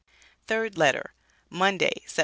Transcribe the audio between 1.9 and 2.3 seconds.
Sept.